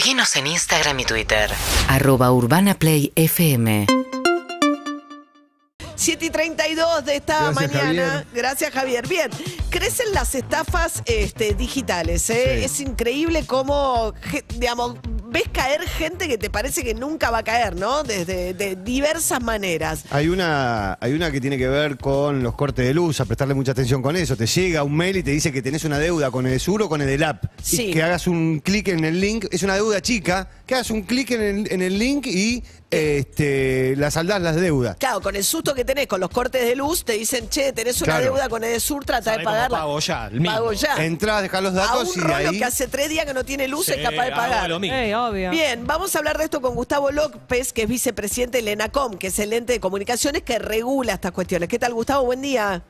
[0.00, 1.50] Seguinos en Instagram y Twitter.
[1.86, 3.86] Arroba Urbana Play FM.
[5.94, 8.08] 7 y 32 de esta Gracias, mañana.
[8.08, 8.26] Javier.
[8.32, 9.06] Gracias, Javier.
[9.06, 9.30] Bien,
[9.68, 12.30] crecen las estafas este, digitales.
[12.30, 12.60] ¿eh?
[12.60, 12.64] Sí.
[12.64, 14.14] Es increíble cómo,
[14.54, 14.96] digamos,
[15.30, 18.02] ves caer gente que te parece que nunca va a caer, ¿no?
[18.02, 20.04] Desde de diversas maneras.
[20.10, 23.54] Hay una, hay una que tiene que ver con los cortes de luz, a prestarle
[23.54, 24.36] mucha atención con eso.
[24.36, 26.88] Te llega un mail y te dice que tenés una deuda con el Sur o
[26.88, 27.44] con el app.
[27.62, 27.88] Sí.
[27.88, 31.02] Y que hagas un clic en el link, es una deuda chica, que hagas un
[31.02, 34.96] clic en el, en el link y este, la saldás las deudas.
[34.98, 38.00] Claro, con el susto que tenés con los cortes de luz, te dicen, che, tenés
[38.02, 38.24] una Claro.
[38.32, 39.78] deuda con Edesur, trata de ¿Sabe cómo pagarla.
[39.78, 40.26] pago ya?
[40.26, 40.56] El mismo.
[40.56, 41.04] Pago ya.
[41.04, 42.58] Entrás, dejás los a datos un y de rollo ahí.
[42.58, 44.68] que hace tres días que no tiene luz Sí, es capaz de pagar.
[44.68, 44.96] lo mismo.
[44.96, 45.50] Ey, obvio.
[45.50, 49.28] Bien, vamos a hablar de esto con Gustavo López, que es vicepresidente del ENACOM, que
[49.28, 51.68] es el ente de comunicaciones que regula estas cuestiones.
[51.68, 52.24] ¿Qué tal, Gustavo?
[52.24, 52.82] Buen día.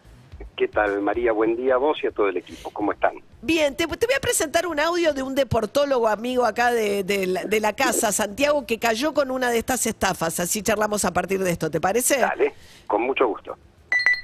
[0.61, 1.33] ¿Qué tal, María?
[1.33, 2.69] Buen día a vos y a todo el equipo.
[2.69, 3.13] ¿Cómo están?
[3.41, 7.27] Bien, te, te voy a presentar un audio de un deportólogo amigo acá de, de
[7.27, 10.39] la, de la casa, Santiago, que cayó con una de estas estafas.
[10.39, 12.19] Así charlamos a partir de esto, ¿te parece?
[12.19, 12.53] Dale,
[12.87, 13.57] con mucho gusto.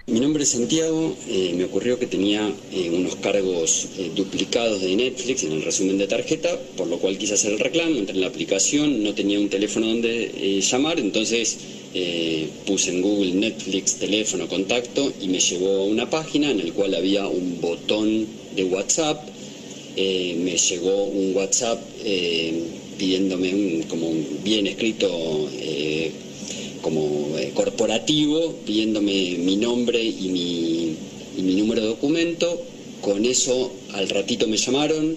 [0.09, 4.95] Mi nombre es Santiago, eh, me ocurrió que tenía eh, unos cargos eh, duplicados de
[4.95, 8.21] Netflix en el resumen de tarjeta, por lo cual quise hacer el reclamo, entré en
[8.21, 13.95] la aplicación, no tenía un teléfono donde eh, llamar, entonces eh, puse en Google Netflix,
[13.95, 19.17] teléfono, contacto y me llevó una página en la cual había un botón de WhatsApp,
[19.97, 22.53] eh, me llegó un WhatsApp eh,
[22.99, 24.13] pidiéndome un, como
[24.45, 25.49] bien escrito
[26.83, 30.95] como corporativo, pidiéndome mi nombre y mi,
[31.39, 32.61] y mi número de documento.
[33.01, 35.17] Con eso al ratito me llamaron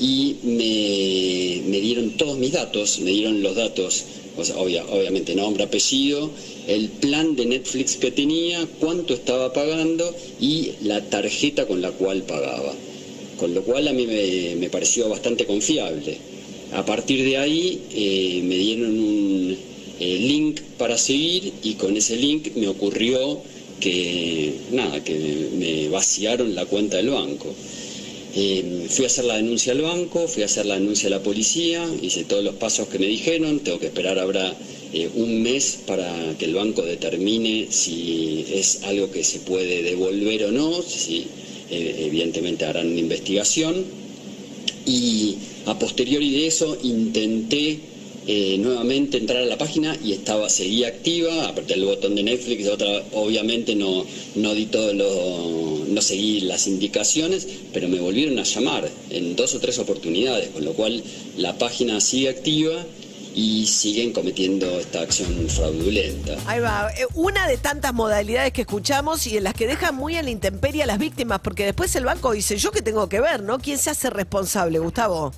[0.00, 4.04] y me, me dieron todos mis datos, me dieron los datos,
[4.36, 6.30] o sea, obvia- obviamente nombre, apellido,
[6.66, 12.22] el plan de Netflix que tenía, cuánto estaba pagando y la tarjeta con la cual
[12.22, 12.74] pagaba.
[13.38, 16.16] Con lo cual a mí me, me pareció bastante confiable.
[16.72, 19.56] A partir de ahí eh, me dieron un
[20.00, 23.40] eh, link para seguir y con ese link me ocurrió
[23.80, 25.14] que nada, que
[25.56, 27.52] me vaciaron la cuenta del banco.
[28.36, 31.22] Eh, fui a hacer la denuncia al banco, fui a hacer la denuncia a la
[31.22, 34.52] policía, hice todos los pasos que me dijeron, tengo que esperar ahora
[34.92, 40.44] eh, un mes para que el banco determine si es algo que se puede devolver
[40.44, 41.26] o no, si
[41.70, 43.84] eh, evidentemente harán una investigación.
[44.84, 45.36] Y
[45.66, 47.78] a posteriori de eso intenté
[48.26, 52.66] eh, nuevamente entrar a la página y estaba seguía activa, apreté el botón de Netflix,
[52.68, 58.44] otra, obviamente no, no di todo lo, no seguí las indicaciones, pero me volvieron a
[58.44, 61.02] llamar en dos o tres oportunidades, con lo cual
[61.36, 62.84] la página sigue activa
[63.34, 66.36] y siguen cometiendo esta acción fraudulenta.
[66.46, 66.90] Ahí va.
[66.96, 70.30] Eh, Una de tantas modalidades que escuchamos y en las que dejan muy a la
[70.30, 73.58] intemperie a las víctimas, porque después el banco dice, ¿yo qué tengo que ver, no?
[73.58, 75.32] ¿Quién se hace responsable, Gustavo?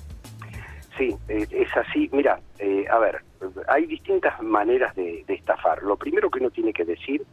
[0.97, 2.09] Sí, eh, es así.
[2.11, 3.21] Mira, eh, a ver,
[3.67, 5.83] hay distintas maneras de, estafar.
[5.83, 7.23] Lo primero que uno tiene que decir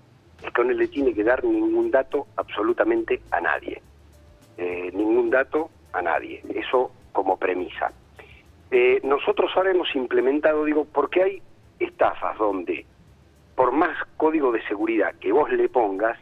[0.42, 3.80] es que no le tiene que dar ningún dato absolutamente a nadie.
[4.58, 6.42] Eh, ningún dato a nadie.
[6.54, 7.92] Eso como premisa.
[8.70, 11.42] Eh, nosotros ahora hemos implementado, digo, porque hay
[11.78, 12.84] estafas donde,
[13.54, 16.18] por más código de seguridad que vos le pongas,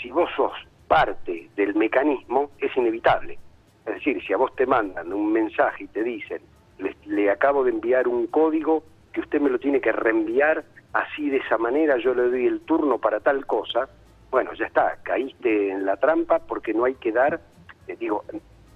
[0.00, 0.52] si vos sos
[0.88, 3.38] parte del mecanismo, es inevitable.
[3.86, 6.40] Es decir, si a vos te mandan un mensaje y te dicen,
[6.78, 11.28] le, le acabo de enviar un código que usted me lo tiene que reenviar así
[11.28, 13.88] de esa manera, yo le doy el turno para tal cosa,
[14.30, 17.40] bueno, ya está, caíste en la trampa porque no hay que dar,
[17.88, 18.24] eh, digo,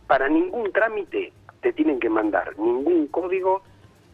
[0.07, 3.63] para ningún trámite te tienen que mandar ningún código,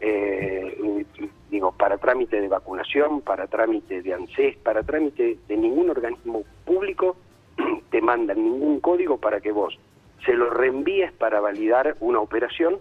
[0.01, 1.05] eh,
[1.51, 7.17] digo, para trámite de vacunación, para trámite de ANSES, para trámite de ningún organismo público,
[7.91, 9.79] te mandan ningún código para que vos
[10.25, 12.79] se lo reenvíes para validar una operación,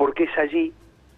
[0.00, 0.72] porque es allí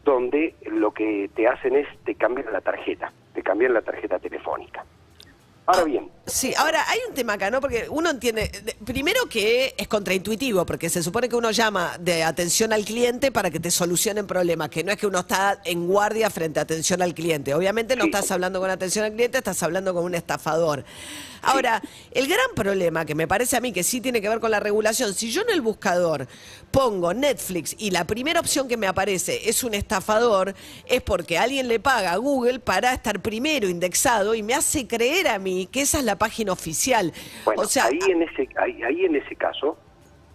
[0.05, 4.85] donde lo que te hacen es te cambian la tarjeta, te cambian la tarjeta telefónica.
[5.67, 7.61] Ahora bien, Sí, ahora hay un tema acá, ¿no?
[7.61, 12.23] Porque uno entiende, de- primero que es contraintuitivo, porque se supone que uno llama de
[12.23, 15.89] atención al cliente para que te solucionen problemas, que no es que uno está en
[15.89, 17.53] guardia frente a atención al cliente.
[17.55, 18.11] Obviamente no Sí.
[18.11, 20.85] estás hablando con atención al cliente, estás hablando con un estafador.
[21.45, 21.83] Ahora,
[22.13, 24.61] el gran problema que me parece a mí que sí tiene que ver con la
[24.61, 26.29] regulación, si yo en el buscador
[26.71, 30.55] pongo Netflix y la primera opción que me aparece es un estafador,
[30.87, 35.27] es porque alguien le paga a Google para estar primero indexado y me hace creer
[35.27, 37.13] a mí que esa es la página oficial.
[37.45, 39.77] Bueno, o sea, ahí en ese ahí, ahí en ese caso,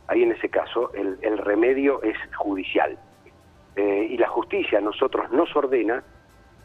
[0.07, 2.97] ahí en ese caso el, el remedio es judicial
[3.79, 6.03] Eh, y la justicia a nosotros nos ordena,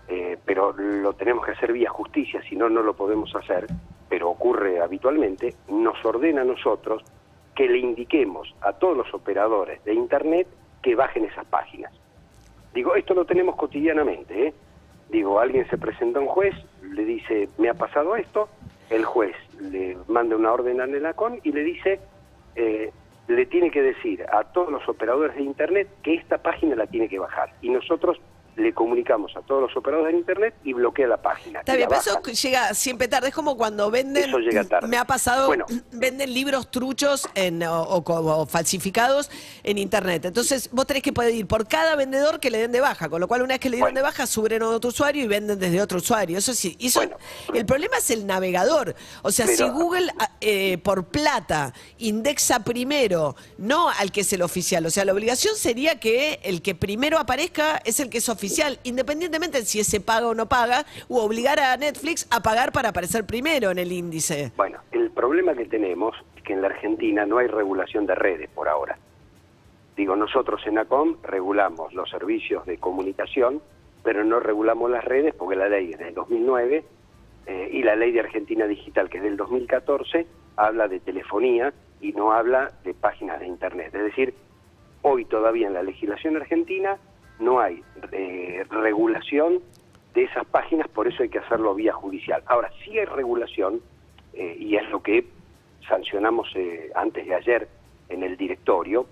[0.09, 3.67] eh, pero lo tenemos que hacer vía justicia, si no no lo podemos hacer,
[4.09, 7.03] pero ocurre habitualmente, nos ordena a nosotros
[7.55, 10.47] que le indiquemos a todos los operadores de internet
[10.81, 11.93] que bajen esas páginas.
[12.73, 14.55] Digo, esto lo tenemos cotidianamente, ¿eh?
[15.13, 18.49] Digo, alguien se presenta a un juez, le dice, me ha pasado esto,
[18.89, 22.01] el juez le manda una orden al ENACON y le dice,
[22.57, 22.91] eh,
[23.29, 27.11] le tiene que decir a todos los operadores de Internet que esta página la tiene
[27.11, 27.53] que bajar.
[27.61, 28.23] Y nosotros
[28.57, 31.61] le comunicamos a todos los operadores de Internet y bloquea la página.
[31.61, 33.29] Está bien, eso llega siempre tarde.
[33.29, 34.29] Es como cuando venden.
[34.29, 34.89] Eso llega tarde.
[34.89, 35.65] Me ha pasado, Bueno.
[35.93, 39.31] venden libros truchos en, o, o co- o falsificados
[39.63, 40.25] en internet.
[40.27, 43.09] Entonces, vos tenés que pedir por cada vendedor que le den de baja.
[43.09, 44.01] Con lo cual, una vez que le dieron Bueno.
[44.01, 46.37] de baja, suben a otro usuario y venden desde otro usuario.
[46.39, 46.77] Eso sí.
[46.81, 47.17] Eso, Bueno.
[47.55, 48.95] El problema es el navegador.
[49.23, 54.33] O sea, Pero- si Google ah, eh, por plata indexa primero, no al que es
[54.33, 54.85] el oficial.
[54.87, 58.29] O sea, la obligación sería que el que primero aparezca es el que es
[58.85, 62.91] independientemente de si ese paga o no paga, u obligar a Netflix a pagar para
[62.91, 64.53] aparecer primero en el índice.
[64.57, 68.49] Bueno, el problema que tenemos es que en la Argentina no hay regulación de redes
[68.51, 68.99] por ahora.
[69.97, 73.61] Digo, nosotros en ACOM regulamos los servicios de comunicación,
[74.03, 76.85] pero no regulamos las redes porque la ley es del 2009
[77.47, 82.13] eh, y la ley de Argentina Digital, que es del 2014, habla de telefonía y
[82.13, 83.95] no habla de páginas de Internet.
[83.95, 84.35] Es decir,
[85.03, 86.97] hoy todavía en la legislación argentina
[87.39, 87.83] no hay
[88.13, 89.61] eh, regulación
[90.15, 92.43] de esas páginas, por eso hay que hacerlo vía judicial.
[92.47, 93.81] Ahora, sí hay regulación,
[94.35, 95.27] eh, y es lo que
[95.89, 97.69] sancionamos eh, antes de ayer
[98.09, 99.07] en el directorio,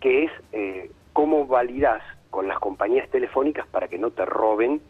[0.00, 4.80] que es eh, cómo validás con las compañías telefónicas para que no te roben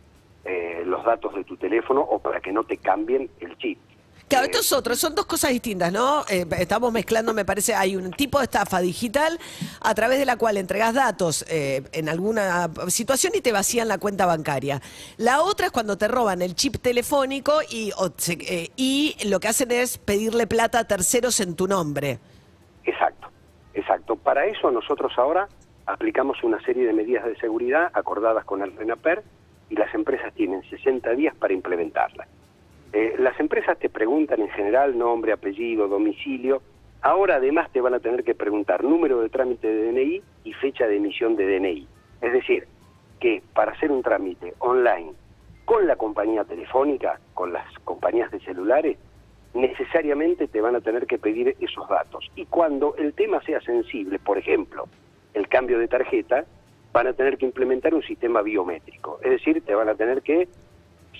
[0.44, 3.78] eh, los datos de tu teléfono o para que no te cambien el chip.
[4.30, 6.22] Claro, esto es otro, son dos cosas distintas, ¿no?
[6.30, 9.40] Eh, estamos mezclando, me parece, hay un tipo de estafa digital
[9.80, 13.98] a través de la cual entregas datos eh, en alguna situación y te vacían la
[13.98, 14.80] cuenta bancaria.
[15.16, 17.90] La otra es cuando te roban el chip telefónico y,
[18.28, 22.20] eh, y lo que hacen es pedirle plata a terceros en tu nombre.
[22.84, 23.30] Exacto,
[23.74, 24.14] exacto.
[24.14, 25.48] Para eso nosotros ahora
[25.86, 29.24] aplicamos una serie de medidas de seguridad acordadas con el RENAPER
[29.70, 32.28] y las empresas tienen 60 días para implementarlas.
[32.92, 36.62] Eh, las empresas te preguntan en general nombre, apellido, domicilio.
[37.02, 40.86] Ahora además te van a tener que preguntar número de trámite de DNI y fecha
[40.86, 41.86] de emisión de DNI.
[42.20, 42.66] Es decir,
[43.20, 45.12] que para hacer un trámite online
[45.64, 48.98] con la compañía telefónica, con las compañías de celulares,
[49.54, 52.30] necesariamente te van a tener que pedir esos datos.
[52.34, 54.88] Y cuando el tema sea sensible, por ejemplo,
[55.34, 56.44] el cambio de tarjeta,
[56.92, 59.20] van a tener que implementar un sistema biométrico.
[59.22, 60.48] Es decir, te van a tener que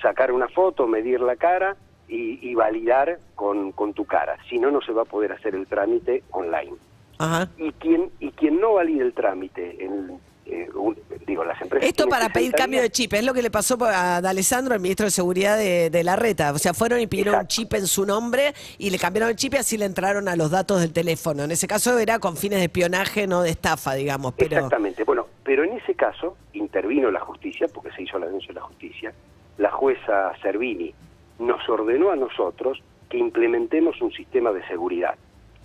[0.00, 1.76] sacar una foto, medir la cara
[2.08, 4.36] y, y validar con, con tu cara.
[4.48, 6.74] Si no, no se va a poder hacer el trámite online.
[7.18, 7.48] Ajá.
[7.58, 11.86] Y quien, y quien no valide el trámite, en, eh, un- digo, las empresas...
[11.88, 14.80] Esto para pedir 60 cambio de chip, es lo que le pasó a D'Alessandro, el
[14.80, 16.50] ministro de Seguridad de, de la Reta.
[16.52, 19.54] O sea, fueron y pidieron un chip en su nombre y le cambiaron el chip
[19.54, 21.44] y así le entraron a los datos del teléfono.
[21.44, 24.32] En ese caso era con fines de espionaje, no de estafa, digamos.
[24.36, 25.04] Pero Exactamente.
[25.04, 28.62] Bueno, pero en ese caso intervino la justicia, porque se hizo la denuncia de la
[28.62, 29.12] justicia,
[29.60, 30.94] la jueza Servini
[31.38, 35.16] nos ordenó a nosotros que implementemos un sistema de seguridad,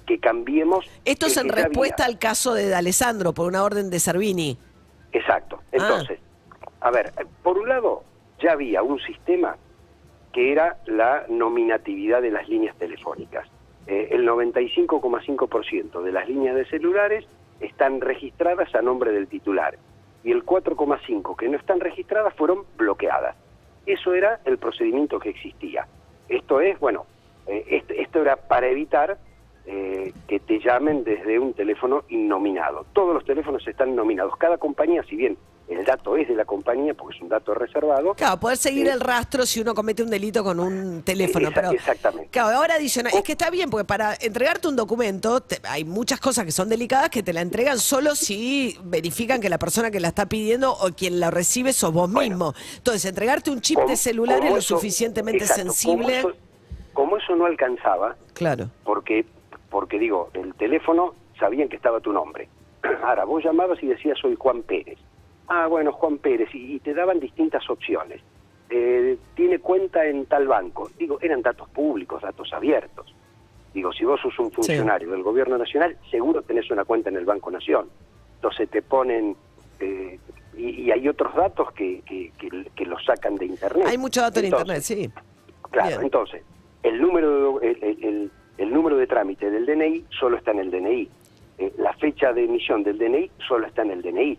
[0.05, 0.85] que cambiemos...
[1.05, 4.57] esto es en respuesta al caso de D'Alessandro por una orden de Servini.
[5.13, 5.59] Exacto.
[5.61, 5.69] Ah.
[5.71, 6.19] Entonces,
[6.81, 8.03] a ver, por un lado,
[8.39, 9.55] ya había un sistema
[10.33, 13.47] que era la nominatividad de las líneas telefónicas.
[13.87, 17.25] Eh, el 95,5% de las líneas de celulares
[17.61, 19.77] están registradas a nombre del titular
[20.25, 23.37] y el 4,5% que no están registradas fueron bloqueadas.
[23.85, 25.87] Eso era el procedimiento que existía.
[26.29, 27.05] Esto es, bueno,
[27.47, 29.17] eh, esto era para evitar
[29.67, 32.85] eh, que te llamen desde un teléfono innominado.
[32.93, 34.35] Todos los teléfonos están nominados.
[34.37, 38.13] Cada compañía, si bien el dato es de la compañía, porque es un dato reservado,
[38.13, 38.91] Claro, poder seguir Sí.
[38.93, 41.47] el rastro si uno comete un delito con un teléfono.
[41.47, 42.29] Esa- pero, exactamente.
[42.29, 43.11] Claro, ahora adicional.
[43.15, 46.69] Es que está bien, porque para entregarte un documento te- hay muchas cosas que son
[46.69, 50.71] delicadas que te la entregan solo si verifican que la persona que la está pidiendo
[50.73, 52.29] o quien la recibe sos vos Bueno.
[52.35, 52.53] mismo.
[52.77, 56.21] Entonces, entregarte un chip como- de celular es lo suficientemente exacto, sensible.
[56.21, 56.39] Como eso,
[56.93, 58.69] como eso no alcanzaba, Claro.
[58.83, 59.25] porque,
[59.75, 62.47] porque digo, el teléfono sabían que estaba tu nombre.
[63.03, 64.97] Ahora, vos llamabas y decías soy Juan Pérez.
[65.49, 68.21] Ah, bueno, Juan Pérez, y, y te daban distintas opciones.
[68.69, 70.89] Eh, tiene cuenta en tal banco.
[70.97, 73.13] Digo, eran datos públicos, datos abiertos.
[73.73, 77.25] Digo, si vos sos un funcionario del gobierno nacional, seguro tenés una cuenta en el
[77.25, 77.89] Banco Nación.
[78.35, 79.35] Entonces te ponen...
[79.81, 80.17] eh,
[80.57, 83.87] y, y hay otros datos que, que, que, que los sacan de Internet.
[83.89, 85.09] Hay mucho dato en internet, sí.
[85.69, 86.01] Claro, Bien.
[86.03, 86.43] entonces,
[86.81, 90.59] el número, de- el, el- el- el número de trámite del DNI solo está en
[90.59, 91.09] el DNI.
[91.57, 94.37] Eh, la fecha de emisión del DNI solo está en el DNI.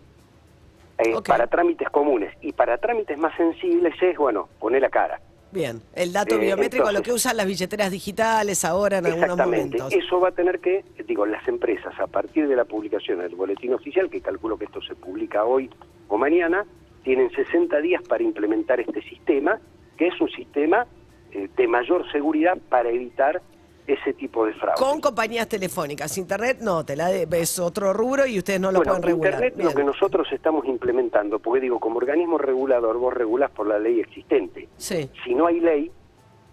[0.99, 1.15] Eh.
[1.27, 5.21] Para trámites comunes y para trámites más sensibles es, bueno, poner la cara.
[5.53, 9.79] Bien, el dato Eh, biométrico, lo que usan las billeteras digitales ahora en algunos Exactamente.
[9.79, 10.05] momentos.
[10.05, 13.73] Eso va a tener que, digo, las empresas, a partir de la publicación del boletín
[13.73, 15.71] oficial, que calculo que esto se publica hoy
[16.09, 16.65] o mañana,
[17.05, 19.61] tienen 60 días para implementar este sistema,
[19.97, 20.87] que es un sistema
[21.33, 23.41] eh, de mayor seguridad para evitar
[23.87, 24.81] ese tipo de fraude.
[24.81, 28.79] Con compañías telefónicas, internet no, te la de- es otro rubro y ustedes no lo
[28.79, 29.33] bueno, pueden regular.
[29.35, 33.79] Internet lo que nosotros estamos implementando, porque digo, como organismo regulador, vos regulás por la
[33.79, 34.69] ley existente.
[34.77, 35.09] Sí.
[35.25, 35.91] Si no hay ley,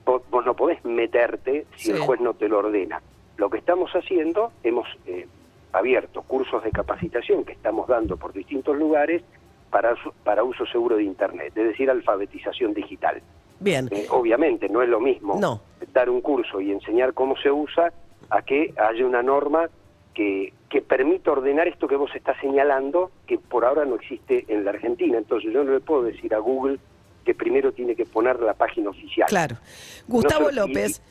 [0.05, 1.91] vos, vos no podés meterte si Sí.
[1.91, 3.01] el juez no te lo ordena.
[3.37, 5.27] Lo que estamos haciendo, hemos eh,
[5.71, 9.23] abierto cursos de capacitación que estamos dando por distintos lugares
[9.71, 13.23] para, para uso seguro de Internet, es decir, alfabetización digital.
[13.63, 13.87] Bien.
[13.91, 15.61] Eh, obviamente no es lo mismo No.
[15.93, 17.93] dar un curso y enseñar cómo se usa
[18.29, 19.69] a que haya una norma
[20.13, 24.65] que, que permita ordenar esto que vos estás señalando, que por ahora no existe en
[24.65, 25.17] la Argentina.
[25.17, 26.77] Entonces yo no le puedo decir a Google
[27.25, 29.27] que primero tiene que poner la página oficial.
[29.29, 29.55] Claro.
[30.07, 31.01] Gustavo No sé, y- López.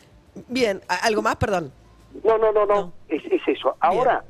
[0.48, 1.36] Bien, ¿a- ¿algo más?
[1.36, 1.72] Perdón.
[2.22, 2.92] No, no, no, no, No.
[3.08, 3.74] Es, es eso.
[3.80, 4.22] Ahora,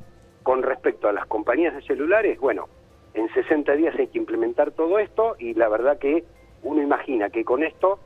[0.43, 2.67] con respecto a las compañías de celulares, bueno,
[3.13, 6.23] en 60 días hay que implementar todo esto y la verdad que
[6.63, 7.99] uno imagina que con esto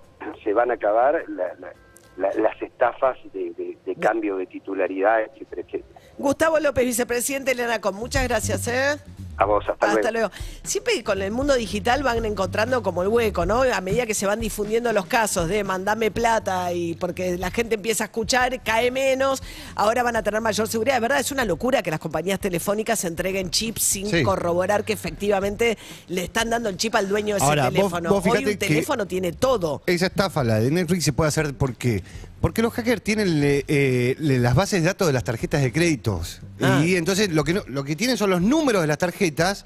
[0.48, 1.74] se van a acabar la- la-
[2.16, 6.00] la- las estafas de, de- de cambio de titularidad, etcétera, etcétera.
[6.18, 7.94] Gustavo López, vicepresidente de Lenacom.
[7.94, 8.96] Muchas gracias, ¿eh?
[9.40, 10.30] A vos, hasta, Hasta luego.
[10.30, 10.32] luego.
[10.64, 13.62] Siempre con el mundo digital van encontrando como el hueco, ¿no?
[13.62, 17.76] A medida que se van difundiendo los casos de mandame plata y porque la gente
[17.76, 19.44] empieza a escuchar, cae menos,
[19.76, 20.96] ahora van a tener mayor seguridad.
[20.96, 24.24] De verdad, es una locura que las compañías telefónicas entreguen chips sin Sí.
[24.24, 25.78] corroborar que efectivamente
[26.08, 28.10] le están dando el chip al dueño de ese Ahora, vos- teléfono.
[28.10, 29.84] vos Hoy fíjate un teléfono tiene todo.
[29.86, 32.02] Esa estafa, la de Netflix, se puede hacer porque
[32.42, 36.42] porque los hackers tienen eh, eh, las bases de datos de las tarjetas de créditos.
[36.62, 36.84] Ah.
[36.86, 39.66] Y entonces lo que, no- lo que tienen son los números de las tarjetas,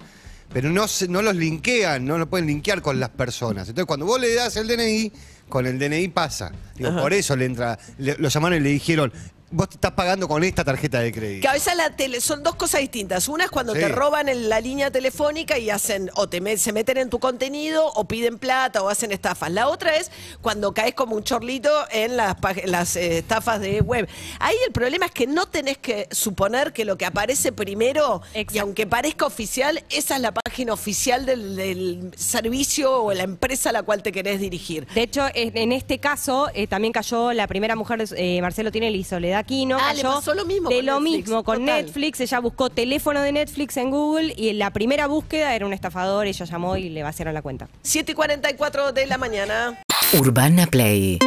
[0.54, 3.68] pero no, se- no los linkean, no lo pueden linkear con las personas.
[3.70, 5.12] Entonces cuando vos le das el DNI,
[5.50, 6.52] con el DNI pasa.
[6.78, 9.12] Digo, por eso le entra, le- lo llamaron y le dijeron,
[9.52, 11.42] vos te estás pagando con esta tarjeta de crédito.
[11.42, 13.28] Que a veces la tele, son dos cosas distintas.
[13.28, 13.80] Una es cuando Sí.
[13.82, 17.88] te roban en la línea telefónica y hacen, o te se meten en tu contenido,
[17.94, 19.52] o piden plata, o hacen estafas.
[19.52, 23.60] La otra es cuando caes como un chorlito en las, pag- en las eh, estafas
[23.62, 24.08] de web.
[24.40, 28.58] Ahí el problema es que no tenés que suponer que lo que aparece primero, y
[28.58, 33.74] aunque parezca oficial, esa es la página oficial del, del servicio o la empresa a
[33.74, 34.88] la cual te querés dirigir.
[34.94, 39.04] De hecho, en este caso eh, también cayó la primera mujer, eh, Marcelo Tinelli y
[39.04, 39.78] Soledad Aquino.
[39.80, 41.86] Ah, le cayó pasó lo mismo De con lo Netflix, mismo con total.
[41.86, 42.20] Netflix.
[42.22, 46.28] Ella buscó teléfono de Netflix en Google y en la primera búsqueda era un estafador.
[46.28, 47.68] Ella llamó y le vaciaron la cuenta.
[47.82, 49.82] 7 y 44 de la mañana.
[50.14, 51.20] Urbana Play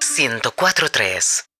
[0.00, 1.48] 104.3